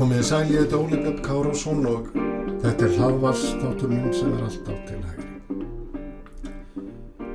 Komið 0.00 0.22
sæl 0.24 0.48
ég 0.48 0.62
þetta 0.64 0.78
Óli 0.80 0.96
Björn 0.96 1.18
Kárásson 1.20 1.82
og 1.88 2.06
þetta 2.62 2.86
er 2.86 2.94
hlaðvarstátur 2.96 3.90
minn 3.92 4.14
sem 4.16 4.32
er 4.32 4.46
alltaf 4.46 4.78
til 4.88 5.00
hægri. 5.04 5.26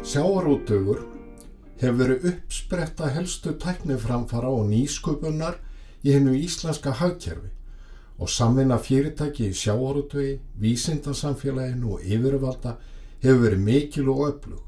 Sjáarútögur 0.02 1.15
hefur 1.86 2.02
verið 2.02 2.28
uppspretta 2.32 3.10
helstu 3.14 3.54
tækniframfara 3.62 4.50
og 4.50 4.68
nýsköpunar 4.72 5.60
í 6.04 6.14
hennu 6.16 6.34
íslenska 6.38 6.96
hagkerfi 7.00 7.52
og 8.18 8.30
samvinna 8.32 8.78
fyrirtæki 8.80 9.50
í 9.50 9.56
sjáarútögi, 9.56 10.38
vísindarsamfélaginu 10.60 11.98
og 11.98 12.04
yfirvalda 12.04 12.78
hefur 13.24 13.42
verið 13.44 13.66
mikil 13.66 14.10
og 14.10 14.22
öflug. 14.30 14.62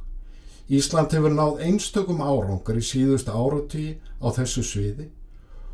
Ísland 0.70 1.14
hefur 1.16 1.32
náð 1.32 1.62
einstökum 1.64 2.20
árangar 2.22 2.76
í 2.76 2.84
síðustu 2.84 3.32
áratíi 3.32 3.94
á 4.20 4.28
þessu 4.36 4.66
sviði 4.68 5.08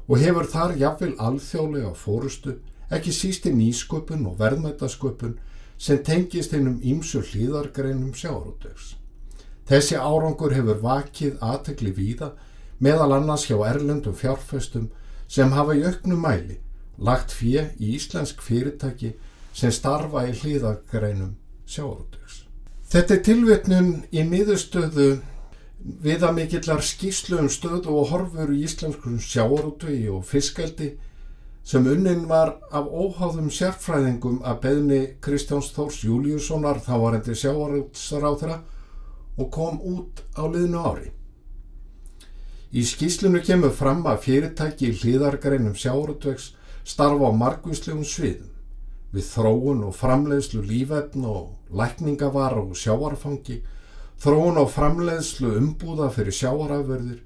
og 0.08 0.20
hefur 0.22 0.50
þar 0.54 0.76
jafnvel 0.78 1.16
alþjóðlega 1.18 1.94
fórustu 1.98 2.60
ekki 2.94 3.14
síst 3.16 3.48
í 3.50 3.56
nýsköpun 3.58 4.28
og 4.30 4.38
verðmætasköpun 4.42 5.40
sem 5.78 6.04
tengist 6.06 6.54
hennum 6.54 6.78
ímsu 6.84 7.24
hlýðargreinum 7.26 8.14
sjáarútöks. 8.14 8.94
Þessi 9.70 9.96
árangur 9.96 10.54
hefur 10.56 10.82
vakið 10.84 11.38
aðtekli 11.42 11.94
víða 11.96 12.34
meðal 12.84 13.14
annars 13.20 13.46
hjá 13.48 13.56
erlendum 13.70 14.16
fjárfestum 14.16 14.90
sem 15.28 15.54
hafa 15.56 15.76
í 15.78 15.84
auknu 15.88 16.18
mæli 16.20 16.60
lagt 16.98 17.32
fjö 17.32 17.70
í 17.80 17.94
íslensk 17.96 18.42
fyrirtæki 18.44 19.14
sem 19.54 19.72
starfa 19.72 20.26
í 20.28 20.34
hlýðargreinum 20.36 21.36
sjáarútöks. 21.66 22.44
Þetta 22.92 23.16
er 23.16 23.24
tilvitnun 23.26 23.94
í 24.12 24.26
miðustöðu 24.28 25.08
viðamikillar 26.04 26.84
skýslu 26.84 27.40
um 27.42 27.50
stöðu 27.52 27.96
og 27.98 28.12
horfur 28.12 28.52
í 28.54 28.62
íslenskum 28.68 29.18
sjáarútvegi 29.20 30.12
og 30.14 30.24
fiskeldi 30.28 30.94
sem 31.64 31.88
unnin 31.88 32.28
var 32.28 32.58
af 32.72 32.88
óháðum 32.92 33.50
sérfræðingum 33.52 34.42
að 34.44 34.62
beðni 34.66 35.02
Kristjáns 35.24 35.72
Þórs 35.76 36.02
Júliussonar 36.04 36.82
þá 36.84 36.94
var 37.00 37.18
hendur 37.18 37.40
sjáarútsaráþra 37.40 38.60
og 39.38 39.52
kom 39.52 39.82
út 39.82 40.24
á 40.38 40.46
liðnu 40.46 40.80
ári. 40.80 41.12
Í 42.74 42.82
skýslunu 42.90 43.44
kemur 43.46 43.74
fram 43.76 44.06
að 44.10 44.24
fyrirtæki 44.26 44.90
í 44.90 44.98
hlýðargreinum 44.98 45.76
sjáarútvegs 45.78 46.54
starfa 46.84 47.30
á 47.30 47.32
margvíslegum 47.38 48.06
sviðum 48.06 48.50
við 49.14 49.28
þróun 49.30 49.84
og 49.86 49.94
framleiðslu 49.94 50.64
lífefn 50.66 51.26
og 51.30 51.54
lækningavara 51.78 52.64
og 52.64 52.74
sjáarfangi 52.78 53.60
þróun 54.24 54.58
á 54.58 54.66
framleiðslu 54.66 55.52
umbúða 55.60 56.10
fyrir 56.16 56.34
sjáarafverðir, 56.34 57.20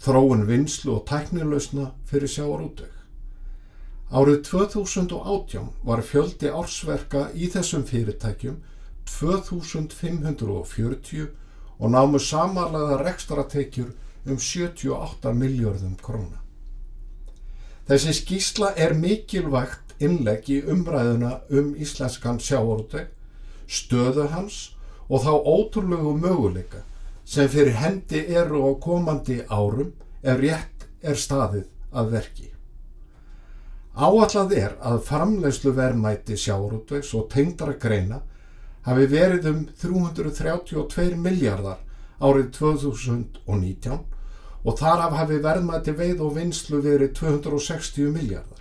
þróun 0.00 0.46
vinslu 0.48 0.96
og 0.96 1.04
tæknilausna 1.10 1.90
fyrir 2.08 2.30
sjáarútveig. 2.32 2.92
Árið 4.14 4.38
2018 4.46 5.68
var 5.84 6.02
fjöldi 6.06 6.48
ársverka 6.48 7.28
í 7.34 7.48
þessum 7.52 7.84
fyrirtækjum 7.88 8.56
2540 9.10 11.28
og 11.78 11.90
námu 11.90 12.18
samarlega 12.18 13.00
rekstratekjur 13.02 13.92
um 14.26 14.38
78 14.38 15.32
miljörðum 15.34 15.96
króna. 16.00 16.40
Þessi 17.88 18.14
skísla 18.16 18.72
er 18.76 18.94
mikilvægt 18.96 19.96
innlegg 20.00 20.48
í 20.48 20.62
umræðuna 20.70 21.40
um 21.50 21.74
íslenskan 21.76 22.40
sjáarútveig, 22.40 23.10
stöðu 23.68 24.28
hans 24.32 24.74
og 25.08 25.24
þá 25.26 25.32
ótrúlegu 25.44 26.14
möguleika 26.16 26.82
sem 27.24 27.48
fyrir 27.48 27.76
hendi 27.80 28.24
eru 28.36 28.64
á 28.64 28.70
komandi 28.80 29.42
árum 29.48 29.92
ef 30.22 30.40
rétt 30.40 30.88
er 31.02 31.20
staðið 31.20 31.68
að 31.92 32.10
verki. 32.16 32.50
Áallad 33.94 34.52
er 34.52 34.72
að 34.82 35.04
framlegslu 35.06 35.72
verðmæti 35.76 36.36
sjáurútvegs 36.40 37.12
og 37.14 37.28
tengdara 37.30 37.76
greina 37.78 38.22
hafi 38.84 39.06
verið 39.10 39.48
um 39.50 39.60
332 39.80 41.16
miljardar 41.16 41.80
árið 42.20 42.50
2019 42.58 43.98
og 44.64 44.78
þar 44.80 45.06
af 45.06 45.16
hafi 45.20 45.38
verðmæti 45.44 45.92
veið 45.96 46.20
og 46.24 46.36
vinslu 46.38 46.80
verið 46.84 47.14
260 47.18 48.12
miljardar. 48.14 48.60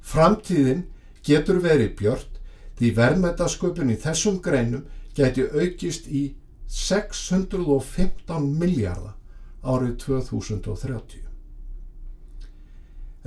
Framtíðin 0.00 0.86
getur 1.24 1.58
verið 1.64 1.96
björnt 1.98 2.34
því 2.78 2.88
verðmætasköpun 2.96 3.92
í 3.92 3.96
þessum 4.00 4.36
greinum 4.44 4.84
geti 5.16 5.42
aukist 5.48 6.08
í 6.08 6.34
615 6.68 8.52
miljardar 8.60 9.16
árið 9.64 9.96
2030. 10.04 11.24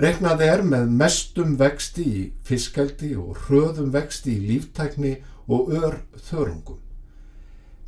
Reknaði 0.01 0.45
er 0.47 0.61
með 0.65 0.93
mestum 0.97 1.57
vexti 1.59 2.03
í 2.07 2.21
fiskaldi 2.47 3.11
og 3.19 3.37
hröðum 3.45 3.91
vexti 3.93 4.31
í 4.37 4.45
líftækni 4.47 5.17
og 5.51 5.73
ör 5.75 5.99
þörungum. 6.29 6.79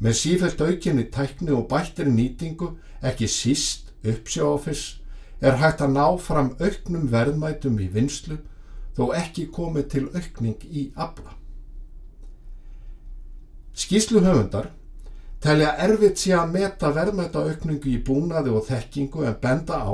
Með 0.03 0.17
sífælt 0.19 0.61
aukinni 0.61 1.05
tækni 1.11 1.53
og 1.55 1.69
bættir 1.71 2.09
nýtingu, 2.11 2.73
ekki 3.01 3.29
síst 3.31 3.93
uppsjáfis, 4.03 4.99
er 5.39 5.59
hægt 5.59 5.83
að 5.83 5.95
ná 5.95 6.05
fram 6.19 6.53
auknum 6.59 7.07
verðmætum 7.11 7.79
í 7.79 7.87
vinslu 7.91 8.39
þó 8.97 9.09
ekki 9.17 9.47
komið 9.51 9.87
til 9.93 10.05
aukning 10.13 10.63
í 10.69 10.89
abla. 10.95 11.35
Skíslu 13.73 14.21
höfundar 14.23 14.69
telja 15.43 15.73
erfitt 15.83 16.21
sé 16.21 16.35
að 16.37 16.51
meta 16.53 16.91
verðmæta 16.95 17.41
aukningu 17.47 17.89
í 17.91 18.01
búnaði 18.05 18.53
og 18.53 18.67
þekkingu 18.67 19.25
en 19.27 19.39
benda 19.41 19.79
á 19.81 19.93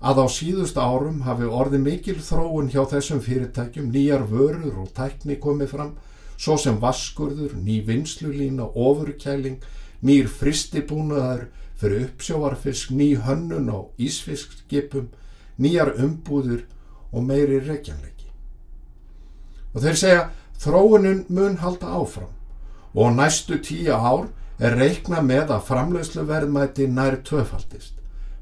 að 0.00 0.22
á 0.24 0.26
síðust 0.32 0.78
árum 0.80 1.20
hafi 1.26 1.44
orði 1.44 1.80
mikil 1.82 2.16
þróun 2.24 2.70
hjá 2.72 2.86
þessum 2.88 3.20
fyrirtækjum, 3.20 3.90
nýjar 3.92 4.24
vörur 4.30 4.78
og 4.80 4.94
tækni 4.96 5.36
komið 5.36 5.74
fram, 5.74 5.90
svo 6.40 6.56
sem 6.56 6.78
vaskurður, 6.80 7.52
ný 7.60 7.82
vinslulína, 7.84 8.70
ofurkæling, 8.72 9.60
nýr 10.00 10.28
fristibúnaðar 10.32 11.48
fyrir 11.76 12.06
uppsjóvarfisk, 12.08 12.94
ný 12.96 13.12
hönnun 13.20 13.68
á 13.68 13.78
ísfiskskipum, 14.00 15.10
nýjar 15.60 15.92
umbúður 16.00 16.64
og 17.12 17.24
meiri 17.28 17.60
reykjanleiki. 17.60 18.28
Og 19.74 19.84
þeir 19.84 19.98
segja 20.00 20.28
þróunum 20.60 21.24
mun 21.28 21.58
halda 21.60 21.92
áfram 22.00 22.32
og 22.94 23.14
næstu 23.14 23.60
tíu 23.62 23.94
ár 23.94 24.30
er 24.58 24.76
reikna 24.76 25.20
með 25.24 25.54
að 25.54 25.66
framlegsluverðmæti 25.68 26.88
nær 26.90 27.20
tvöfaldist. 27.24 27.94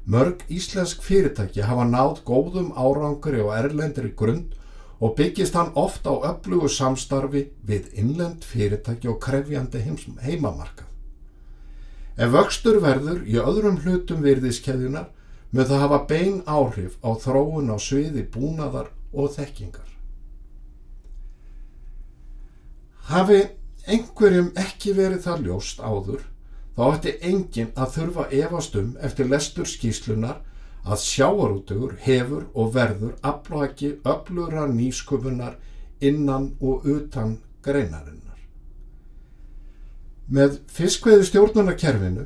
Mörg 0.09 0.41
íslensk 0.49 1.03
fyrirtæki 1.05 1.61
hafa 1.67 1.85
náð 1.85 2.23
góðum 2.25 2.71
árangri 2.73 3.43
og 3.43 3.53
erlendri 3.53 4.09
grund 4.15 4.55
og 4.99 5.15
byggist 5.15 5.55
hann 5.55 5.71
ofta 5.75 6.11
á 6.11 6.15
öflugu 6.33 6.67
samstarfi 6.67 7.45
við 7.65 7.91
innlend 7.93 8.43
fyrirtæki 8.43 9.07
og 9.07 9.19
krefjandi 9.23 9.83
heimamarkað. 10.25 10.87
Ef 12.19 12.33
vöxtur 12.33 12.81
verður 12.83 13.21
í 13.23 13.37
öðrum 13.39 13.79
hlutum 13.83 14.25
virðiskeðjunar 14.25 15.07
með 15.55 15.69
það 15.71 15.83
hafa 15.85 15.99
bein 16.09 16.41
áhrif 16.45 16.97
á 16.99 17.09
þróun 17.15 17.71
á 17.71 17.77
sviði 17.79 18.25
búnaðar 18.27 18.91
og 19.13 19.31
þekkingar. 19.37 19.87
Hafi 23.09 23.39
einhverjum 23.87 24.51
ekki 24.59 24.93
verið 24.97 25.23
það 25.23 25.47
ljóst 25.47 25.79
áður 25.79 26.27
þá 26.75 26.83
ætti 26.89 27.15
enginn 27.31 27.71
að 27.75 27.95
þurfa 27.95 28.25
efastum 28.35 28.91
eftir 29.01 29.31
lestur 29.31 29.67
skýslunar 29.67 30.43
að 30.85 31.01
sjáarútugur 31.03 31.97
hefur 32.03 32.47
og 32.53 32.73
verður 32.75 33.17
aflaki 33.25 33.95
öflura 34.07 34.65
nýsköpunar 34.71 35.57
innan 35.99 36.53
og 36.61 36.85
utan 36.87 37.37
greinarinnar. 37.65 38.39
Með 40.29 40.59
fiskveiðu 40.71 41.27
stjórnunarkerfinu 41.27 42.25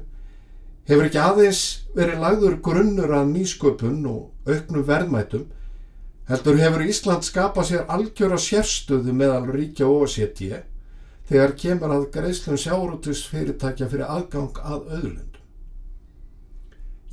hefur 0.89 1.07
ekki 1.07 1.21
aðeins 1.23 1.63
verið 1.95 2.21
lagður 2.23 2.59
grunnur 2.67 3.15
að 3.15 3.33
nýsköpun 3.33 4.05
og 4.11 4.49
auknum 4.49 4.87
verðmætum 4.87 5.47
heldur 6.29 6.59
hefur 6.59 6.85
Ísland 6.87 7.25
skapað 7.27 7.69
sér 7.71 7.89
algjöra 7.91 8.39
sérstöðu 8.39 9.15
meðal 9.15 9.47
ríkja 9.55 9.89
og 9.89 10.09
setja 10.11 10.63
þegar 11.27 11.55
kemur 11.59 11.95
að 11.95 12.09
greiðslun 12.15 12.59
sjárótusfyrirtækja 12.59 13.89
fyrir 13.91 14.09
aðgang 14.11 14.59
að 14.59 14.89
auðlundum. 14.91 15.32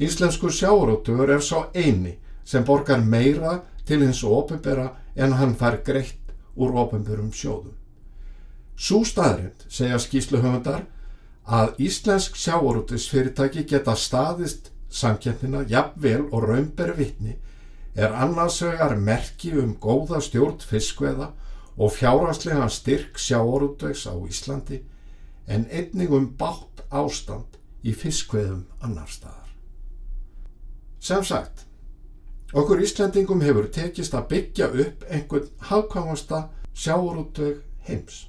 Íslensku 0.01 0.49
sjárótur 0.49 1.29
er 1.29 1.43
svo 1.45 1.67
eini 1.75 2.17
sem 2.45 2.65
borgar 2.65 3.03
meira 3.05 3.61
til 3.85 4.01
hins 4.01 4.23
ofinbera 4.25 4.95
en 5.17 5.35
hann 5.37 5.53
fær 5.61 5.83
greitt 5.85 6.33
úr 6.57 6.73
ofinberum 6.81 7.33
sjóðum. 7.33 7.77
Sú 8.77 9.05
staðrind, 9.05 9.67
segja 9.69 9.99
skýsluhöfundar, 10.01 10.87
að 11.45 11.75
Íslensk 11.85 12.39
sjárótusfyrirtæki 12.41 13.67
geta 13.69 13.93
staðist 13.97 14.71
samkjöndina 14.89 15.67
jafnvel 15.69 16.29
og 16.31 16.49
raunberi 16.49 16.97
vittni 16.97 17.37
er 17.95 18.15
annars 18.15 18.63
vegar 18.63 18.97
merki 18.97 19.53
um 19.59 19.75
góða 19.83 20.23
stjórn 20.25 20.65
fiskveða 20.65 21.33
og 21.77 21.93
fjárhanslega 21.99 22.69
styrk 22.73 23.19
sjáorútvegs 23.19 24.07
á 24.09 24.15
Íslandi 24.17 24.81
en 25.47 25.67
einnig 25.71 26.11
um 26.11 26.31
bátt 26.39 26.85
ástand 26.91 27.61
í 27.83 27.93
fiskveðum 27.93 28.65
annar 28.81 29.11
staðar. 29.11 29.50
Sem 31.01 31.25
sagt, 31.25 31.65
okkur 32.53 32.83
Íslandingum 32.85 33.41
hefur 33.45 33.71
tekist 33.73 34.15
að 34.15 34.29
byggja 34.35 34.73
upp 34.85 35.07
einhvern 35.09 35.49
hafkvæmasta 35.71 36.49
sjáorútveg 36.75 37.63
heims 37.89 38.27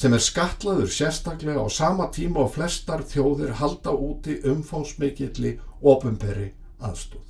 sem 0.00 0.14
er 0.16 0.22
skatlaður 0.24 0.88
sérstaklega 0.88 1.60
á 1.60 1.68
sama 1.68 2.06
tíma 2.14 2.46
og 2.46 2.54
flestar 2.54 3.02
þjóðir 3.04 3.58
halda 3.58 3.92
úti 3.92 4.38
umfónsmikilli 4.48 5.58
ofinberi 5.82 6.46
aðstóð. 6.80 7.26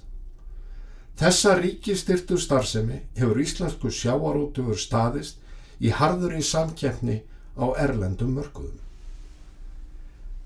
Þessa 1.19 1.57
ríkistyrtu 1.59 2.39
starfsemi 2.39 3.01
hefur 3.19 3.41
íslensku 3.43 3.91
sjáarútugur 3.91 4.79
staðist 4.79 5.41
í 5.83 5.91
harður 5.91 6.37
í 6.39 6.45
samkjefni 6.47 7.19
á 7.59 7.67
erlendum 7.75 8.37
mörguðum. 8.39 8.79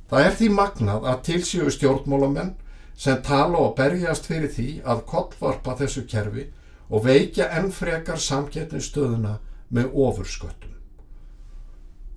Það 0.08 0.24
er 0.24 0.34
því 0.38 0.48
magnað 0.56 1.06
að 1.10 1.22
tilsjöu 1.28 1.70
stjórnmólamenn 1.76 2.54
sem 2.96 3.22
tala 3.22 3.58
og 3.58 3.74
berjast 3.78 4.26
fyrir 4.30 4.52
því 4.52 4.68
að 4.84 5.04
kollvarpa 5.10 5.76
þessu 5.80 6.04
kerfi 6.10 6.46
og 6.90 7.04
veikja 7.06 7.50
ennfrekar 7.58 8.20
samkjefni 8.20 8.82
stöðuna 8.82 9.38
með 9.74 9.94
ofursköttum. 10.06 10.74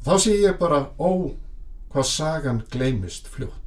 Þá 0.06 0.14
sé 0.24 0.36
ég 0.40 0.60
bara, 0.60 0.88
ó, 1.00 1.34
hvað 1.92 2.06
sagan 2.08 2.62
gleimist 2.72 3.28
fljótt. 3.32 3.64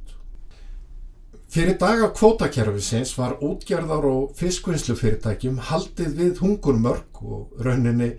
Fyrir 1.51 1.75
daga 1.75 2.07
kvótakerfisins 2.15 3.11
var 3.17 3.35
útgerðar 3.43 4.05
og 4.07 4.37
fiskvinnslufyrirtækjum 4.39 5.57
haldið 5.67 6.13
við 6.15 6.39
hungurmörk 6.39 7.19
og 7.21 7.59
rauninni 7.59 8.13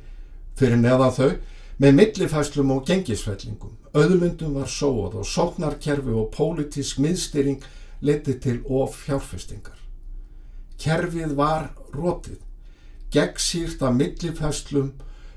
fyrir 0.58 0.76
neðan 0.76 1.14
þau 1.16 1.30
með 1.80 1.96
millifæslum 1.96 2.74
og 2.74 2.84
gengisfællingum. 2.90 3.78
Öðlundum 3.96 4.58
var 4.60 4.68
sóað 4.68 5.16
og 5.22 5.26
sóknarkerfi 5.28 6.12
og 6.12 6.28
pólitísk 6.36 7.00
miðstyring 7.00 7.64
letið 8.02 8.40
til 8.42 8.58
of 8.66 8.96
fjárfestingar. 9.04 9.78
Kerfið 10.82 11.34
var 11.38 11.70
rótið, 11.94 12.40
gegnsýrt 13.14 13.82
af 13.86 13.94
millifæslum 13.94 14.92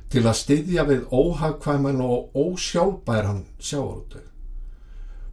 til 0.09 0.23
að 0.25 0.39
styðja 0.39 0.85
við 0.89 1.03
óhagkvæman 1.13 2.01
og 2.01 2.33
ósjálfbæran 2.33 3.44
sjáarútau. 3.59 4.23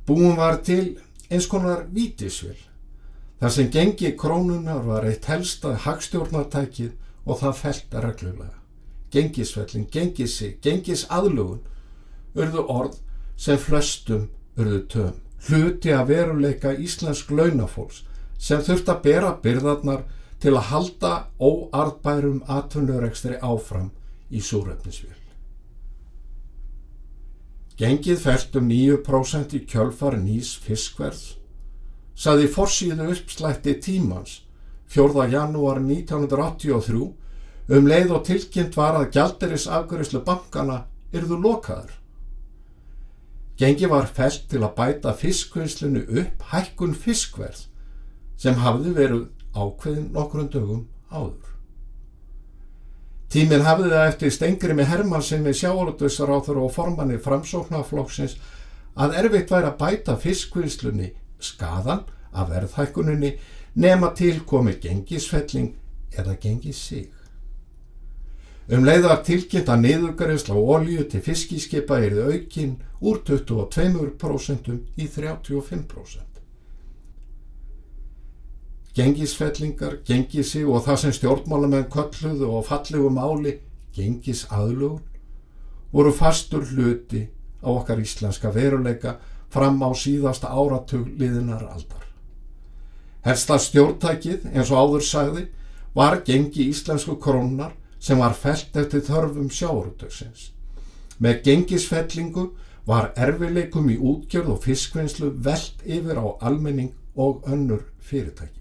Búin 0.06 0.36
var 0.36 0.58
til 0.66 0.98
eins 1.30 1.46
konar 1.48 1.86
vítisvill, 1.94 2.58
þar 3.40 3.54
sem 3.54 3.70
gengi 3.70 4.12
krónunar 4.18 4.82
var 4.86 5.06
eitt 5.08 5.28
helsta 5.30 5.76
hagstjórnartækið 5.86 6.92
og 7.24 7.38
það 7.40 7.58
felt 7.60 7.96
reglulega. 8.04 8.58
Gengisvellin, 9.12 9.86
gengisi, 9.92 10.56
gengis 10.62 11.06
aðlugun 11.10 11.60
urðu 12.34 12.64
orð 12.68 12.96
sem 13.36 13.58
flestum 13.60 14.28
urðu 14.56 14.80
töm. 14.88 15.18
Hluti 15.48 15.90
að 15.94 16.12
veruleika 16.12 16.72
íslensk 16.78 17.30
launafólks 17.34 18.04
sem 18.38 18.62
þurft 18.62 18.90
að 18.92 19.02
bera 19.06 19.32
byrðarnar 19.42 20.04
til 20.42 20.54
að 20.56 20.68
halda 20.70 21.12
óarðbærum 21.38 22.42
atvinnurekstri 22.50 23.38
áfram 23.42 23.90
í 24.30 24.42
súröfnisvél. 24.42 25.18
Gengið 27.78 28.18
fælt 28.22 28.56
um 28.58 28.68
9% 28.70 29.54
í 29.58 29.62
kjölfar 29.66 30.18
nýs 30.20 30.52
fiskverð, 30.62 31.22
saði 32.14 32.50
forsýðu 32.50 33.08
uppslætti 33.14 33.78
tímans 33.82 34.42
4. 34.92 35.24
janúar 35.32 35.80
1983 35.80 37.06
um 37.72 37.86
leið 37.88 38.12
og 38.12 38.26
tilkynnt 38.26 38.76
var 38.76 38.98
að 38.98 39.10
gjaldiris 39.16 39.64
afgjörislu 39.70 40.20
bankana 40.26 40.82
yrðu 41.16 41.38
lokaður. 41.40 42.01
Gengi 43.62 43.86
var 43.86 44.08
fælt 44.10 44.48
til 44.50 44.64
að 44.66 44.74
bæta 44.74 45.12
fiskvinnslinu 45.14 46.00
upp 46.18 46.48
hækkun 46.50 46.96
fiskverð 46.98 47.60
sem 48.42 48.56
hafði 48.58 48.94
verið 48.96 49.20
ákveðin 49.54 50.08
nokkur 50.16 50.48
dögum 50.50 50.80
áður. 51.12 51.52
Tíminn 53.30 53.62
hafði 53.62 53.92
það 53.92 54.08
eftir 54.08 54.34
stengri 54.34 54.74
með 54.76 54.90
Hermannsinn 54.90 55.46
við 55.46 55.60
sjáorðusaráþur 55.60 56.58
og 56.64 56.74
formanni 56.74 57.20
framsóknarflokksins 57.22 58.34
að 58.98 59.14
erfitt 59.22 59.54
væri 59.54 59.70
að 59.70 59.78
bæta 59.78 60.18
fiskvinnslunni 60.20 61.12
skadan 61.38 62.02
af 62.34 62.50
verðhækkuninni 62.50 63.30
nema 63.78 64.10
til 64.18 64.42
komi 64.48 64.74
gengisfelling 64.82 65.76
eða 66.18 66.34
gengis 66.42 66.82
sig. 66.88 67.06
Um 68.70 68.84
leiðar 68.86 69.24
tilkynnt 69.26 69.70
að 69.72 69.80
niðurgarðisla 69.82 70.54
og 70.54 70.68
olju 70.76 71.06
til 71.10 71.22
fiskiskipa 71.24 71.98
er 71.98 72.14
aukinn 72.28 72.76
úr 73.02 73.18
22% 73.26 74.70
í 75.02 75.08
35%. 75.10 76.28
Gengisfellingar, 78.94 79.98
gengisi 80.06 80.62
og 80.68 80.84
það 80.86 81.00
sem 81.00 81.14
stjórnmálamenn 81.16 81.88
kölluðu 81.90 82.50
og 82.58 82.66
fallegu 82.68 83.10
máli, 83.10 83.56
gengis 83.96 84.44
aðlugun, 84.52 85.02
voru 85.92 86.12
fastur 86.14 86.66
hluti 86.68 87.24
á 87.64 87.68
okkar 87.72 88.00
íslenska 88.00 88.52
veruleika 88.54 89.16
fram 89.50 89.82
á 89.82 89.90
síðasta 89.96 90.52
áratug 90.52 91.08
liðinar 91.18 91.66
aldar. 91.66 92.04
Helsta 93.26 93.58
stjórntækið, 93.58 94.48
eins 94.54 94.70
og 94.70 94.78
áður 94.78 95.06
sagði, 95.06 95.46
var 95.94 96.20
gengi 96.26 96.68
íslensku 96.70 97.18
krónar 97.20 97.74
sem 98.02 98.18
var 98.18 98.34
felt 98.34 98.76
eftir 98.76 99.04
þörfum 99.06 99.50
sjáurútöksins. 99.50 100.50
Með 101.22 101.42
gengisfellingu 101.46 102.48
var 102.86 103.12
erfileikum 103.14 103.90
í 103.92 103.98
útgjörð 103.98 104.56
og 104.56 104.64
fiskvinnslu 104.64 105.30
veld 105.46 105.84
yfir 105.86 106.18
á 106.18 106.26
almenning 106.42 106.90
og 107.14 107.46
önnur 107.46 107.84
fyrirtæki. 108.02 108.58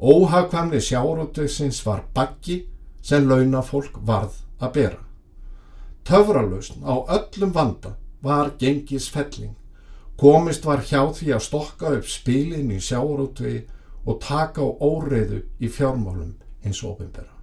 Óhagkvæmni 0.00 0.80
sjárótvegsins 0.84 1.80
var 1.86 2.04
baggi 2.14 2.66
sem 3.02 3.28
launafólk 3.28 3.96
varð 4.04 4.42
að 4.60 4.72
bera. 4.72 5.00
Töfralustn 6.04 6.84
á 6.84 6.94
öllum 7.16 7.54
vanda 7.54 7.94
var 8.22 8.52
gengis 8.58 9.08
felling. 9.08 9.54
Komist 10.16 10.64
var 10.64 10.84
hjá 10.84 11.00
því 11.12 11.32
að 11.32 11.46
stokka 11.48 11.94
upp 11.96 12.08
spilin 12.08 12.70
í 12.72 12.80
sjárótvegi 12.80 13.64
og 14.04 14.20
taka 14.20 14.60
á 14.60 14.68
óreiðu 14.68 15.40
í 15.60 15.72
fjármálum 15.72 16.36
eins 16.64 16.84
og 16.84 16.96
ofinbera. 16.96 17.35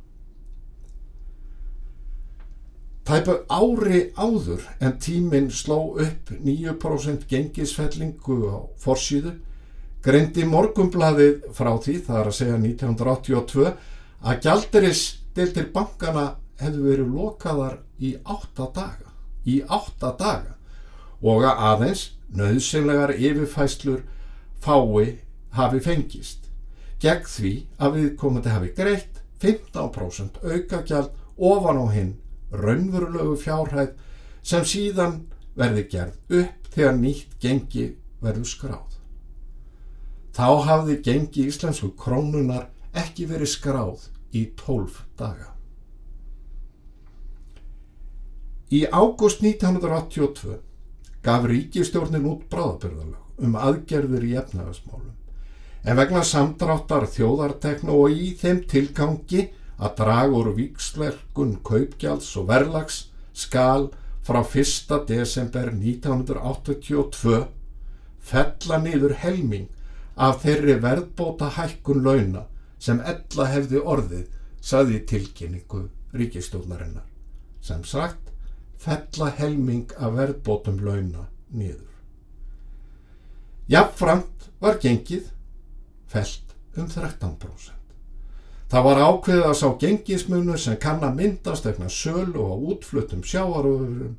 Tæpa 3.03 3.41
ári 3.51 4.05
áður 4.15 4.61
en 4.79 4.93
tíminn 5.03 5.49
sló 5.51 5.97
upp 5.99 6.29
9% 6.31 7.25
gengisfellingu 7.27 8.37
á 8.47 8.57
forsýðu 8.79 9.33
greindi 10.03 10.45
morgumblaðið 10.47 11.49
frá 11.55 11.73
því, 11.83 11.97
það 12.05 12.19
er 12.19 12.29
að 12.29 12.37
segja 12.37 12.55
1982, 12.59 13.73
að 14.23 14.39
gjaldiris 14.45 15.03
deiltir 15.35 15.67
bankana 15.75 16.25
hefðu 16.61 16.85
verið 16.87 17.13
lokaðar 17.17 17.77
í 17.99 18.13
átta 18.23 18.69
daga, 18.75 19.11
í 19.43 19.59
átta 19.67 20.13
daga 20.19 20.55
og 21.23 21.43
að 21.47 21.63
aðeins 21.69 22.05
nöðsynlegar 22.35 23.15
yfirfæslur 23.15 24.03
fái 24.63 25.19
hafi 25.55 25.83
fengist 25.83 26.49
gegn 27.03 27.27
því 27.27 27.53
að 27.83 27.97
við 27.99 28.09
komandi 28.19 28.51
hafi 28.51 28.71
greitt 28.75 29.19
15% 29.43 30.39
aukagjald 30.43 31.11
ofan 31.35 31.79
á 31.83 31.85
hinn 31.91 32.13
raunverulegu 32.53 33.35
fjárhæð 33.41 33.93
sem 34.45 34.65
síðan 34.67 35.21
verði 35.57 35.85
gerð 35.91 36.39
upp 36.41 36.69
þegar 36.73 36.99
nýtt 36.99 37.37
gengi 37.41 37.87
verður 38.23 38.49
skráð. 38.49 38.99
Þá 40.33 40.47
hafði 40.67 40.99
gengi 41.05 41.47
íslensku 41.49 41.91
krónunar 41.97 42.69
ekki 42.97 43.27
verið 43.29 43.51
skráð 43.53 44.07
í 44.33 44.47
tólf 44.57 45.03
daga. 45.17 45.51
Í 48.73 48.85
ágúst 48.89 49.43
1982 49.45 50.57
gaf 51.23 51.45
ríkistjórnin 51.45 52.25
út 52.25 52.47
bráðabyrðalög 52.49 53.43
um 53.45 53.57
aðgerður 53.57 54.25
í 54.25 54.33
efnagasmálum 54.41 55.13
en 55.83 55.99
vegna 55.99 56.23
samdráttar 56.25 57.05
þjóðartekna 57.11 57.93
og 57.93 58.15
í 58.15 58.31
þeim 58.39 58.63
tilgangi 58.71 59.49
að 59.83 59.97
draga 59.99 60.39
úr 60.39 60.53
viksverkun 60.57 61.57
kaupgjáls 61.67 62.29
og 62.39 62.47
verlags 62.51 62.99
skal 63.33 63.89
frá 64.23 64.39
1. 64.43 64.93
desember 65.09 65.71
1982 65.73 67.41
fella 68.23 68.79
niður 68.79 69.17
helming 69.23 69.67
af 70.15 70.43
þeirri 70.45 70.77
verðbóta 70.83 71.49
hækkun 71.57 72.03
launa 72.05 72.45
sem 72.79 73.01
ella 73.13 73.49
hefði 73.51 73.81
orðið 73.95 74.29
saði 74.63 75.01
tilkynningu 75.09 75.87
ríkistjóðnarinnar 76.15 77.07
sem 77.63 77.83
sagt 77.87 78.31
fella 78.83 79.29
helming 79.37 79.91
af 79.97 80.15
verðbótum 80.17 80.79
launa 80.83 81.27
nýður. 81.51 81.91
Jafnframt 83.71 84.49
var 84.59 84.79
gengið 84.83 85.29
felt 86.11 86.55
um 86.75 86.87
13%. 86.87 87.82
Það 88.73 88.85
var 88.87 88.99
ákveðið 89.05 89.43
að 89.45 89.57
sá 89.59 89.67
gengismunur 89.83 90.57
sem 90.57 90.77
kann 90.81 91.03
að 91.05 91.17
myndast 91.19 91.67
eftir 91.69 91.91
sölu 91.93 92.41
og 92.41 92.63
útfluttum 92.73 93.19
sjáaröfurum 93.21 94.15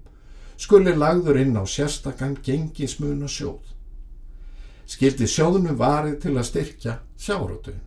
skuli 0.63 0.93
lagður 0.95 1.41
inn 1.41 1.59
á 1.59 1.67
sérstakann 1.67 2.37
gengismuna 2.39 3.27
sjóð. 3.27 3.65
Skildi 4.87 5.27
sjóðunum 5.27 5.75
varið 5.81 6.21
til 6.23 6.37
að 6.37 6.47
styrkja 6.53 6.95
sjáarötuðin. 7.19 7.83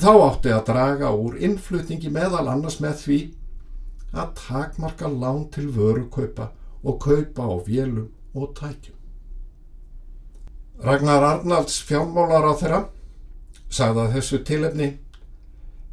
Þá 0.00 0.10
átti 0.30 0.56
að 0.56 0.64
draga 0.72 1.12
úr 1.12 1.36
innflutningi 1.44 2.16
meðal 2.16 2.46
annars 2.54 2.80
með 2.80 2.98
því 3.04 3.20
að 4.16 4.34
takmarka 4.46 5.12
lán 5.12 5.44
til 5.52 5.68
vörukaupa 5.76 6.54
og 6.80 7.00
kaupa 7.04 7.52
á 7.52 7.54
vélum 7.68 8.08
og 8.32 8.56
tækjum. 8.56 8.96
Ragnar 10.80 11.32
Arnalds 11.34 11.82
fjármálar 11.84 12.48
á 12.48 12.52
þeirra 12.56 12.84
sagði 13.72 14.04
að 14.04 14.16
þessu 14.16 14.42
tilefni 14.46 14.88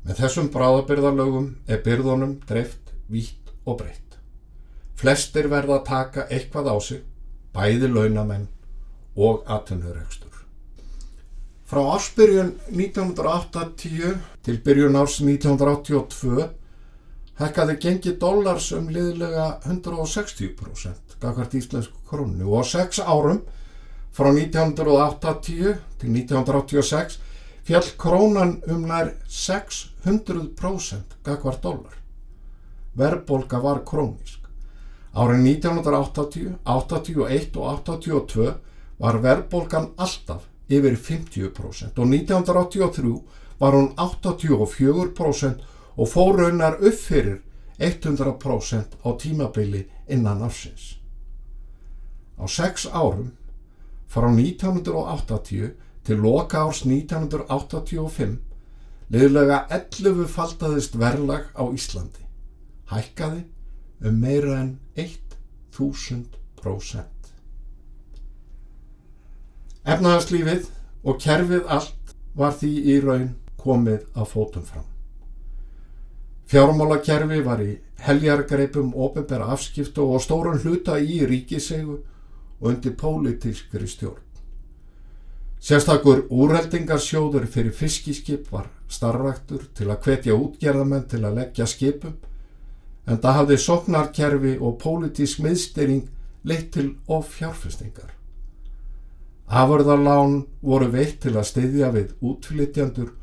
með 0.03 0.19
þessum 0.19 0.49
bráðabyrðalögum 0.53 1.47
er 1.67 1.81
byrðunum 1.85 2.37
dreift, 2.47 2.91
vítt 3.07 3.53
og 3.65 3.79
breytt. 3.81 4.17
Flestir 4.99 5.49
verða 5.51 5.79
að 5.79 5.87
taka 5.87 6.27
eitthvað 6.29 6.69
á 6.71 6.77
sig, 6.83 7.01
bæði 7.55 7.89
launamenn 7.91 8.49
og 9.15 9.43
atvinnuregstur. 9.47 10.29
Frá 11.63 11.81
ársbyrjun 11.95 12.51
1980 12.69 14.19
til 14.45 14.59
byrjun 14.65 14.99
árs 14.99 15.17
1982 15.23 16.49
hekkaði 17.39 17.77
gengi 17.81 18.13
dollars 18.21 18.67
um 18.77 18.91
liðlega 18.93 19.47
160% 19.65 21.17
gagvart 21.23 21.55
íslensku 21.57 22.03
krónu 22.09 22.45
og 22.51 22.61
á 22.61 22.63
sex 22.75 22.99
árum 23.01 23.41
frá 24.13 24.29
1980 24.29 25.79
til 25.97 26.13
1986 26.13 27.17
fjall 27.63 27.89
krónan 27.97 28.61
um 28.67 28.87
nær 28.87 29.13
600% 29.27 31.17
gagvart 31.23 31.61
dólar. 31.63 31.95
Verðbolga 32.93 33.59
var 33.63 33.83
krónisk. 33.87 34.39
Árið 35.13 35.45
1980, 35.63 36.57
81 36.65 37.57
og 37.57 37.85
82 37.87 38.49
var 38.99 39.19
verðbolgan 39.21 39.91
alltaf 39.97 40.49
yfir 40.67 40.97
50% 40.97 41.99
og 41.99 42.07
1983 42.09 43.13
var 43.59 43.77
hún 43.77 43.93
84% 43.95 45.63
og 45.95 46.09
fór 46.09 46.39
raunar 46.41 46.79
upp 46.81 46.99
fyrir 46.99 47.41
100% 47.79 48.97
á 49.05 49.09
tímabili 49.17 49.85
innan 50.07 50.43
afsins. 50.43 50.97
Á 52.37 52.45
sex 52.49 52.87
árum 52.91 53.31
frá 54.09 54.27
1980 54.29 55.73
til 56.03 56.19
loka 56.23 56.65
árs 56.67 56.83
1985 56.87 58.37
liðlega 59.13 59.63
11 59.69 60.27
faldaðist 60.31 60.99
verðlag 60.99 61.49
á 61.55 61.63
Íslandi 61.71 62.23
hækkaði 62.93 63.43
um 64.03 64.19
meira 64.19 64.59
en 64.61 64.79
1000%. 64.99 67.03
Efnaðarslífið 69.83 70.69
og 71.03 71.19
kerfið 71.19 71.69
allt 71.75 72.13
var 72.39 72.55
því 72.59 72.71
í 72.93 72.95
raun 73.03 73.29
komið 73.59 74.05
að 74.15 74.29
fótum 74.31 74.65
fram. 74.67 74.87
Fjármálakerfi 76.51 77.39
var 77.43 77.63
í 77.63 77.73
heljargreipum, 78.03 78.93
ofinbæra 78.93 79.49
afskiptu 79.55 80.05
og 80.15 80.23
stórun 80.23 80.61
hluta 80.63 80.99
í 80.99 81.23
ríkisegu 81.27 81.97
og 82.59 82.69
undir 82.69 82.95
pólitískri 82.99 83.87
stjórn. 83.87 84.22
Sérstakur 85.63 86.25
úrheldingarsjóður 86.27 87.45
fyrir 87.47 87.71
fiskiskip 87.71 88.49
var 88.51 88.65
starfræktur 88.91 89.61
til 89.71 89.85
að 89.93 90.01
hvetja 90.03 90.35
útgerðamenn 90.35 91.05
til 91.07 91.21
að 91.23 91.37
leggja 91.37 91.67
skipum 91.71 92.17
en 93.07 93.21
það 93.23 93.37
hafði 93.37 93.57
soknarkerfi 93.63 94.51
og 94.59 94.75
pólitísk 94.81 95.39
miðstyring 95.45 96.09
leitt 96.43 96.73
til 96.75 96.89
of 97.07 97.29
fjárfestingar. 97.31 98.11
Aförðarlán 99.47 100.41
voru 100.59 100.89
veitt 100.91 101.21
til 101.23 101.37
að 101.37 101.47
styðja 101.53 101.93
við 101.95 102.11
útflytjandur 102.19 103.13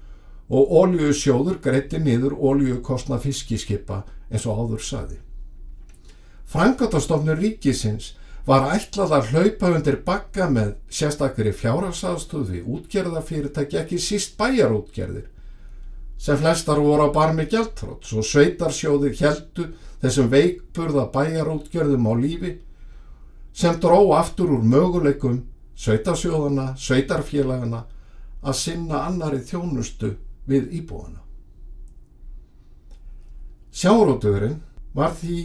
og 0.48 0.72
óljusjóður 0.80 1.60
greitti 1.60 2.00
niður 2.00 2.38
óljukostna 2.40 3.20
fiskiskipa 3.20 4.06
eins 4.30 4.48
og 4.48 4.64
áður 4.64 4.86
saði. 4.86 5.20
Frangatastofnur 6.48 7.36
ríkisins 7.36 8.14
var 8.46 8.70
ætlað 8.74 9.12
að 9.16 9.28
hlaupa 9.32 9.72
undir 9.76 9.98
bakka 10.06 10.48
með 10.50 10.72
sérstakri 10.92 11.52
fjárhagsaðstöði 11.56 12.62
útgerðafyrirtæki 12.64 13.78
ekki 13.82 14.00
síst 14.00 14.36
bæjarútgerðir 14.40 15.28
sem 16.20 16.40
flestar 16.40 16.80
voru 16.80 17.08
á 17.08 17.16
barmi 17.16 17.46
gæltrótt 17.48 18.08
svo 18.08 18.24
sveitarsjóðir 18.24 19.16
heldu 19.20 19.70
þessum 20.02 20.28
veikburða 20.32 21.06
bæjarútgerðum 21.14 22.08
á 22.08 22.14
lífi 22.16 22.56
sem 23.52 23.78
dró 23.80 24.12
aftur 24.16 24.52
úr 24.56 24.64
möguleikum 24.64 25.42
sveitarsjóðana, 25.80 26.74
sveitarfélagana 26.76 27.84
að 28.40 28.56
sinna 28.56 29.04
annari 29.08 29.40
þjónustu 29.44 30.14
við 30.48 30.72
íbúana. 30.80 31.20
Sjárótöðurinn 33.70 34.58
var 34.96 35.14
því 35.16 35.38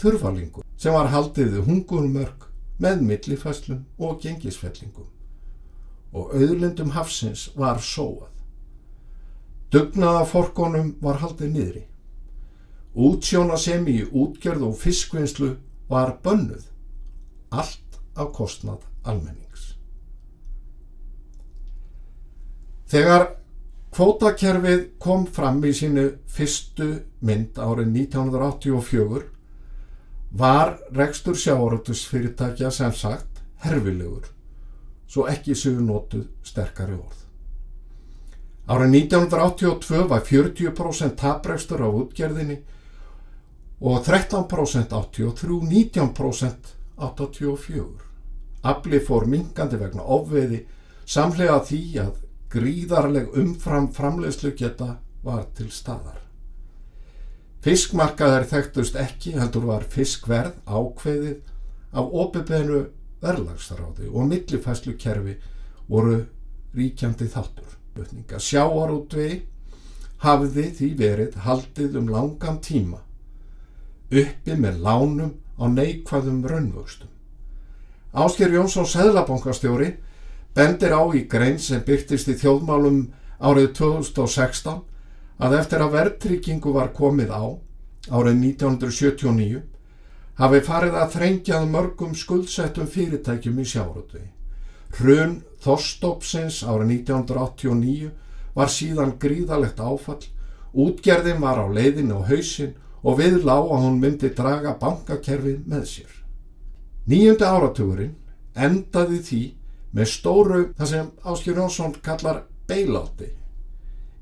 þurfalingur 0.00 0.69
sem 0.80 0.96
var 0.96 1.10
haldið 1.12 1.60
hungurmörk 1.66 2.46
með 2.80 3.02
millifæslum 3.04 3.82
og 4.00 4.20
gengisfellingum 4.22 5.08
og 6.16 6.32
auðlendum 6.34 6.94
hafsins 6.96 7.50
var 7.54 7.78
sóað. 7.84 8.32
Dugnaða 9.70 10.24
forkonum 10.26 10.94
var 11.02 11.20
haldið 11.22 11.52
niðri. 11.54 11.82
Útsjóna 12.98 13.58
sem 13.60 13.84
í 13.86 14.00
útgerð 14.02 14.64
og 14.66 14.78
fiskvinnslu 14.80 15.52
var 15.90 16.16
bönnuð, 16.24 16.64
allt 17.54 18.00
á 18.18 18.26
kostnad 18.26 18.82
almennings. 19.06 19.76
Þegar 22.90 23.28
kvótakerfið 23.94 24.88
kom 24.98 25.28
fram 25.30 25.62
í 25.62 25.70
sínu 25.74 26.08
fyrstu 26.26 26.88
mynd 27.22 27.58
árið 27.62 27.94
1984 28.08 29.28
var 30.30 30.78
rekstur 30.94 31.34
sjáoröldusfyrirtækja 31.34 32.70
sem 32.70 32.92
sagt 32.92 33.42
herfilegur, 33.64 34.28
svo 35.06 35.26
ekki 35.28 35.54
séu 35.58 35.80
nótuð 35.82 36.28
sterkari 36.46 36.94
orð. 36.94 37.16
Árið 38.70 38.94
1982 38.94 40.04
var 40.08 40.22
40% 40.22 41.16
taprekstur 41.18 41.82
á 41.82 41.88
útgerðinni 41.90 42.60
og 43.80 44.04
13% 44.06 44.92
83, 44.94 45.60
19% 45.66 46.72
84. 46.96 47.84
Afli 48.62 49.00
fór 49.00 49.26
mingandi 49.26 49.80
vegna 49.80 50.04
ofveði 50.04 50.62
samlega 51.08 51.58
því 51.66 51.82
að 52.04 52.16
gríðarleg 52.52 53.36
umfram 53.40 53.88
framleiðslu 53.94 54.52
geta 54.54 54.98
var 55.24 55.46
til 55.56 55.70
staðar. 55.72 56.29
Fiskmarkaðar 57.60 58.46
þekktust 58.48 58.96
ekki 58.96 59.34
heldur 59.36 59.66
var 59.68 59.84
fiskverð 59.92 60.54
ákveðið 60.64 61.36
af 61.92 62.14
opiðbeinu 62.22 62.80
verðlagsráði 63.20 64.08
og 64.08 64.30
millifæslu 64.30 64.94
kerfi 65.00 65.36
voru 65.90 66.22
ríkjandi 66.76 67.28
þáttur. 67.28 67.76
Sjáarútvei 68.40 69.42
hafði 70.24 70.66
því 70.78 70.90
verið 70.96 71.38
haldið 71.44 72.00
um 72.00 72.10
langan 72.12 72.60
tíma 72.64 73.02
uppi 74.10 74.56
með 74.58 74.80
lánum 74.82 75.34
á 75.60 75.64
neikvæðum 75.70 76.42
raunvöxtum. 76.48 77.10
Ásker 78.16 78.50
Jónsson 78.50 78.88
Sæðlabankastjóri 78.88 79.92
bendir 80.56 80.96
á 80.96 81.02
í 81.14 81.26
grein 81.30 81.60
sem 81.62 81.82
byrtist 81.86 82.30
í 82.32 82.34
þjóðmálum 82.40 83.04
árið 83.38 83.68
2016 83.78 84.80
að 85.40 85.56
eftir 85.56 85.80
að 85.80 85.94
verðtryggingu 85.96 86.72
var 86.74 86.90
komið 86.96 87.30
á 87.32 87.44
árið 88.12 88.42
1979 88.60 89.62
hafi 90.40 90.60
farið 90.64 90.98
að 91.00 91.14
þrengjað 91.14 91.70
mörgum 91.72 92.12
skuldsettum 92.16 92.88
fyrirtækjum 92.88 93.60
í 93.60 93.66
sjárótvei. 93.68 94.26
Hrun 94.98 95.40
Þorstopsins 95.64 96.60
árið 96.64 96.92
1989 97.00 98.10
var 98.56 98.72
síðan 98.72 99.16
gríðalegt 99.22 99.80
áfall, 99.80 100.22
útgerðin 100.72 101.40
var 101.40 101.60
á 101.60 101.66
leiðinu 101.68 102.20
á 102.20 102.28
hausin 102.28 102.76
og 103.00 103.20
við 103.20 103.40
lág 103.44 103.68
að 103.72 103.84
hún 103.86 104.00
myndi 104.00 104.32
draga 104.36 104.76
bankakerfið 104.80 105.64
með 105.68 105.84
sér. 105.88 106.14
Nýjundi 107.08 107.48
áratugurinn 107.48 108.16
endaði 108.54 109.20
því 109.24 109.42
með 109.96 110.10
stóru 110.12 110.62
það 110.76 110.90
sem 110.92 111.12
Áskjör 111.24 111.62
Jónsson 111.62 111.94
kallar 112.04 112.44
beilátti 112.68 113.39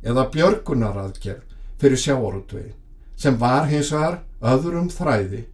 eða 0.03 0.29
björgunaraðgerð 0.35 1.57
fyrir 1.79 2.03
sjáorútvegin 2.03 2.77
sem 3.19 3.39
var 3.39 3.67
hins 3.71 3.91
vegar 3.93 4.21
öðrum 4.41 4.91
þræði 4.93 5.45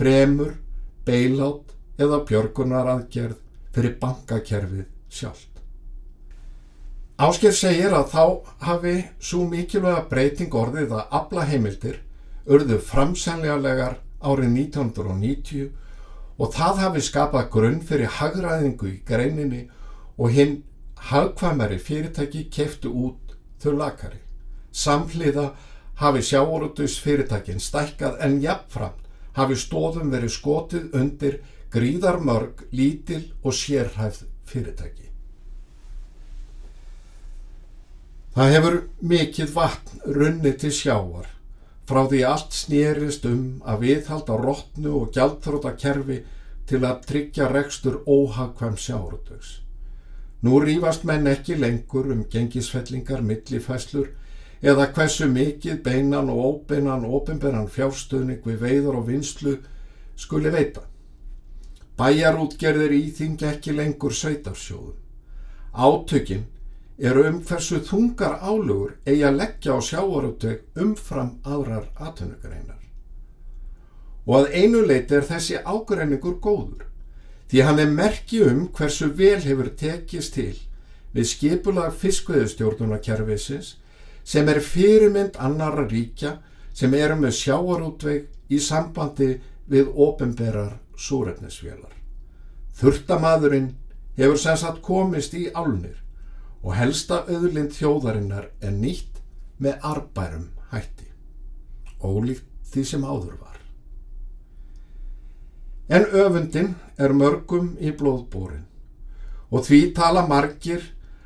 fremur, 0.00 0.56
beilátt 1.06 1.74
eða 2.00 2.22
björgunaraðgerð 2.28 3.38
fyrir 3.74 3.96
bankakerfið 4.00 4.86
sjálft. 5.12 5.48
Ásker 7.20 7.52
segir 7.52 7.92
að 7.92 8.14
þá 8.14 8.22
hafi 8.64 8.94
svo 9.20 9.44
mikilvæga 9.48 10.06
breyting 10.08 10.54
orðið 10.56 10.94
að 10.96 11.18
abla 11.18 11.44
heimildir 11.50 11.98
urðu 12.48 12.78
framsænlegarlegar 12.80 13.98
árið 14.24 14.54
1990 14.56 15.68
og 16.40 16.54
það 16.56 16.80
hafi 16.84 17.02
skapað 17.04 17.50
grunn 17.52 17.80
fyrir 17.84 18.14
hagræðingu 18.16 18.88
í 18.88 18.96
greininni 19.06 19.66
og 20.16 20.32
hinn 20.32 20.62
hagkvæmari 21.10 21.76
fyrirtæki 21.80 22.46
keftu 22.52 22.92
út 22.92 23.29
þau 23.62 23.72
lakari. 23.78 24.20
Samhliða 24.72 25.50
hafi 26.00 26.22
sjáorudus 26.24 26.98
fyrirtækin 27.04 27.60
stækkað 27.60 28.20
en 28.24 28.40
jafnframt 28.42 29.08
hafi 29.36 29.58
stóðum 29.58 30.10
verið 30.12 30.34
skotið 30.36 30.94
undir 30.96 31.40
gríðarmörg, 31.70 32.64
lítil 32.72 33.22
og 33.44 33.54
sérhæfð 33.54 34.24
fyrirtæki. 34.50 35.06
Það 38.34 38.54
hefur 38.54 38.76
mikill 39.02 39.52
vatn 39.54 40.02
runni 40.16 40.52
til 40.58 40.72
sjáar 40.74 41.28
frá 41.90 42.04
því 42.06 42.20
allt 42.22 42.54
snýrist 42.54 43.24
um 43.26 43.62
að 43.66 43.80
viðhalda 43.84 44.36
rótnu 44.38 44.92
og 45.00 45.08
gjaldþróta 45.16 45.72
kerfi 45.74 46.20
til 46.70 46.84
að 46.86 47.00
tryggja 47.08 47.48
rekstur 47.50 47.96
óhagkvæm 48.06 48.76
sjárutöks. 48.78 49.58
Nú 50.40 50.60
rýfast 50.64 51.04
menn 51.04 51.28
ekki 51.28 51.58
lengur 51.60 52.06
um 52.14 52.24
gengisfellingar, 52.32 53.20
millifæslur 53.20 54.08
eða 54.62 54.86
hversu 54.92 55.28
mikið 55.28 55.82
beinan 55.84 56.30
og 56.32 56.40
óbeinan 56.46 57.04
ofinberan 57.04 57.68
fjárstuðning 57.68 58.40
við 58.44 58.62
veiður 58.64 59.00
og 59.00 59.06
vinslu 59.08 59.58
skuli 60.16 60.52
veita. 60.52 60.86
Bæjarútgerðir 62.00 62.96
íþing 62.96 63.42
ekki 63.50 63.76
lengur 63.76 64.16
sveitarsjóðum. 64.16 64.96
Átökinn 65.76 66.48
eru 66.98 67.24
um 67.28 67.40
hversu 67.44 67.80
þungar 67.84 68.38
álugur 68.40 68.96
eigi 69.04 69.24
að 69.28 69.40
leggja 69.40 69.76
á 69.76 69.78
sjáarútveik 69.84 70.80
umfram 70.84 71.34
aðrar 71.44 71.88
atvinnugreinar. 71.96 72.80
Og 74.28 74.34
að 74.36 74.56
einu 74.56 74.84
leiti 74.84 75.16
er 75.16 75.24
þessi 75.28 75.60
ágreiningur 75.64 76.36
góður, 76.44 76.89
því 77.50 77.62
hann 77.66 77.82
er 77.82 77.90
merki 77.90 78.42
um 78.46 78.66
hversu 78.76 79.10
vel 79.18 79.40
hefur 79.42 79.72
tekist 79.78 80.36
til 80.38 80.54
við 81.14 81.26
skipulag 81.32 81.94
fiskveðustjórnunarkerfisins 81.98 83.74
sem 84.24 84.48
er 84.48 84.60
fyrirmynd 84.62 85.38
annara 85.42 85.86
ríkja 85.90 86.36
sem 86.76 86.94
eru 86.94 87.16
með 87.18 87.34
sjáarútveik 87.40 88.28
í 88.50 88.60
sambandi 88.62 89.32
við 89.70 89.90
ofinberar 89.90 90.76
súrefnisvélar. 90.98 91.92
Þurftamadurinn 92.78 93.72
hefur 94.18 94.38
sem 94.38 94.56
sagt 94.60 94.82
komist 94.86 95.34
í 95.34 95.48
álnir 95.50 95.98
og 96.62 96.76
helsta 96.76 97.24
auðlind 97.26 97.74
þjóðarinnar 97.74 98.50
er 98.60 98.74
nýtt 98.76 99.20
með 99.60 99.86
arbærum 99.90 100.48
hætti, 100.70 101.08
ólíkt 102.00 102.46
því 102.70 102.84
sem 102.86 103.04
áður 103.04 103.36
var. 103.40 103.58
En 105.90 106.06
öfundin 106.14 106.74
er 107.00 107.14
mörgum 107.16 107.72
í 107.80 107.92
blóðbórin 107.96 108.66
og 109.50 109.64
því 109.66 109.80
tala 109.96 110.26
margir 110.28 110.82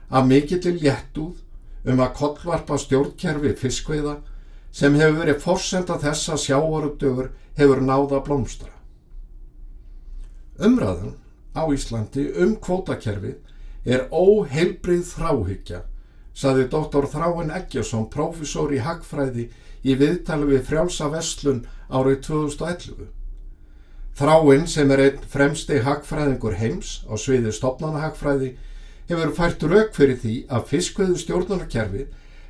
af 0.09 0.27
mikillir 0.29 0.79
léttúð 0.81 1.41
um 1.85 2.01
að 2.01 2.15
kollvarpa 2.21 2.79
stjórnkerfi 2.81 3.53
fiskveiða 3.61 4.15
sem 4.75 4.95
hefur 4.99 5.21
verið 5.21 5.43
forsenda 5.43 5.99
þess 6.03 6.31
að 6.33 6.43
sjávarudögur 6.45 7.33
hefur 7.59 7.83
náða 7.85 8.23
blómstra. 8.27 8.71
Umræðan 10.59 11.17
á 11.55 11.63
Íslandi 11.71 12.29
um 12.43 12.55
kvótakerfið 12.63 13.37
er 13.85 14.07
óheilbrið 14.11 15.05
þráhyggja, 15.11 15.83
saði 16.35 16.69
doktor 16.73 17.07
Þráin 17.11 17.53
Eggjason, 17.55 18.09
profesor 18.11 18.73
í 18.75 18.81
Hagfræði 18.83 19.51
í 19.85 19.97
viðtali 20.01 20.49
við 20.49 20.65
frjálsa 20.71 21.11
vestlun 21.13 21.65
árið 21.91 22.23
2011. 22.31 23.11
Þráin 24.15 24.69
sem 24.71 24.91
er 24.95 25.01
einn 25.09 25.25
fremsti 25.27 25.81
hagfræðingur 25.83 26.55
heims 26.61 27.01
á 27.11 27.19
sviði 27.19 27.51
stopnanahagfræði 27.57 28.53
hefur 29.09 29.33
fært 29.35 29.65
rauk 29.67 29.91
fyrir 29.97 30.21
því 30.23 30.35
að 30.55 30.69
fiskveðu 30.71 31.17
stjórnarkerfi 31.19 32.05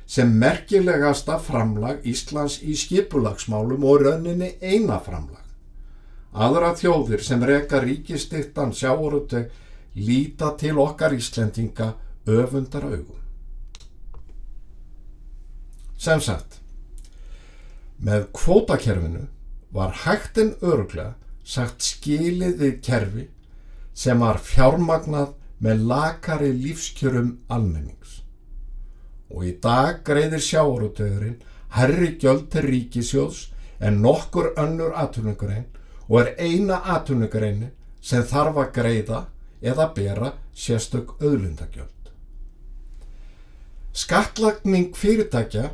sem 0.05 0.35
merkilegasta 0.43 1.39
framlag 1.41 2.05
Íslands 2.05 2.59
í 2.61 2.75
skipulagsmálum 2.77 3.81
og 3.81 4.05
rauninni 4.05 4.51
eina 4.61 4.99
framlag. 5.01 5.41
Aðra 6.35 6.75
þjóðir 6.77 7.25
sem 7.25 7.41
reka 7.47 7.81
ríkistiktan 7.81 8.75
sjáoruteg 8.75 9.49
líta 9.97 10.51
til 10.59 10.77
okkar 10.77 11.15
Íslendinga 11.17 11.95
öfundar 12.29 12.85
augum. 12.85 13.21
Sem 15.97 16.21
sagt, 16.21 16.59
með 17.97 18.27
kvótakerfinu 18.35 19.25
var 19.73 19.95
hægtinn 20.05 20.53
örglega 20.61 21.15
sagt 21.45 21.85
skilið 21.85 22.61
við 22.61 22.77
kerfi 22.83 23.25
sem 23.95 24.19
var 24.19 24.41
fjármagnað 24.43 25.35
með 25.63 25.85
lakari 25.89 26.51
lífskjörum 26.51 27.35
almennings. 27.47 28.21
Og 29.31 29.45
í 29.49 29.53
dag 29.61 30.01
greiðir 30.05 30.43
sjáurutöðurinn 30.43 31.39
herri 31.77 32.15
gjöld 32.19 32.49
til 32.53 32.65
ríkisjóðs 32.65 33.45
en 33.79 34.01
nokkur 34.03 34.53
önnur 34.59 34.95
aðtunningurein 34.95 35.65
og 36.07 36.19
er 36.21 36.33
eina 36.39 36.81
aðtunningureinin 36.95 37.73
sem 38.01 38.23
þarf 38.27 38.59
að 38.61 38.71
greiða 38.75 39.21
eða 39.65 39.89
bera 39.95 40.33
sérstök 40.53 41.15
auðlundagjöld. 41.21 41.91
Skattlagning 43.95 44.91
fyrirtækja 44.95 45.69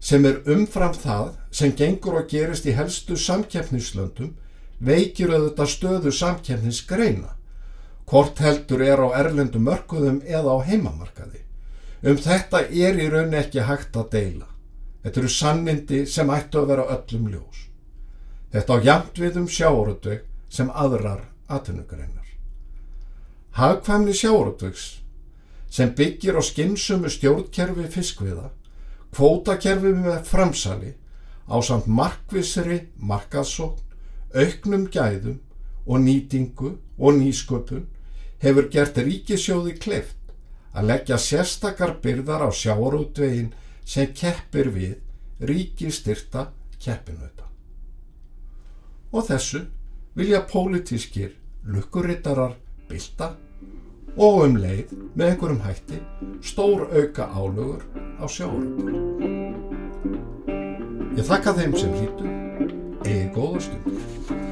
sem 0.00 0.24
er 0.24 0.40
umfram 0.48 0.94
það 0.96 1.34
sem 1.52 1.74
gengur 1.76 2.20
og 2.22 2.28
gerist 2.30 2.66
í 2.66 2.74
helstu 2.76 3.16
samkeppnislöndum 3.18 4.34
veikir 4.78 5.32
auðvitað 5.34 5.72
stöðu 5.72 6.12
samkeppnisgreina, 6.14 7.34
hvort 8.08 8.38
heldur 8.40 8.82
er 8.82 9.02
á 9.02 9.08
erlendu 9.20 9.60
mörkuðum 9.60 10.22
eða 10.26 10.54
á 10.54 10.58
heimamarkaði. 10.68 11.42
Um 12.02 12.16
þetta 12.16 12.62
er 12.70 13.00
í 13.00 13.08
raun 13.10 13.34
ekki 13.34 13.64
hægt 13.66 13.96
að 13.98 14.12
deila. 14.14 14.46
Þetta 15.02 15.20
eru 15.20 15.30
sannindi 15.32 16.04
sem 16.06 16.30
ættu 16.30 16.60
að 16.60 16.70
vera 16.72 16.86
öllum 16.94 17.26
ljós. 17.32 17.64
Þetta 18.52 18.78
á 18.78 18.84
jæmt 18.86 19.18
við 19.18 19.40
um 19.42 19.48
sjáuröldveg 19.50 20.24
sem 20.48 20.70
aðrar 20.70 21.26
atvinnugreinar. 21.48 22.28
Hagkvæmni 23.58 24.14
sjáuröldvegs 24.14 24.86
sem 25.70 25.90
byggir 25.94 26.38
á 26.38 26.42
skynsömu 26.42 27.10
stjórnkerfi 27.12 27.88
fiskviða, 27.92 28.48
kvótakerfi 29.12 29.92
með 29.98 30.22
framsali 30.28 30.94
á 31.48 31.56
samt 31.64 31.88
markvissri 31.90 32.86
markaðsókn, 32.96 33.87
auknum 34.34 34.86
gæðum 34.92 35.38
og 35.86 36.00
nýtingu 36.04 36.74
og 36.98 37.16
nýsköpun 37.16 37.86
hefur 38.42 38.68
gert 38.70 38.98
ríkisjóði 39.00 39.74
kleift 39.80 40.16
að 40.76 40.90
leggja 40.92 41.18
sérstakar 41.18 41.96
byrðar 42.02 42.44
á 42.44 42.50
sjáurútvegin 42.52 43.52
sem 43.88 44.12
keppir 44.12 44.70
við 44.74 44.98
ríkistyrta 45.40 46.50
keppinauta. 46.78 47.48
Og 49.12 49.24
þessu 49.30 49.64
vilja 50.18 50.42
pólitískir 50.46 51.32
lukkurittarar 51.64 52.58
bylta 52.88 53.32
og 54.18 54.42
um 54.44 54.58
leið 54.60 54.92
með 55.14 55.30
einhverjum 55.32 55.64
hætti 55.64 56.02
stór 56.44 56.88
auka 56.92 57.30
álögur 57.32 57.86
á 58.20 58.24
sjáurútvegin. 58.28 59.06
Ég 61.18 61.24
þakka 61.26 61.56
þeim 61.56 61.74
sem 61.74 61.96
hlýtu 61.96 62.47
Egil 63.08 63.30
Góðarstund 63.32 64.47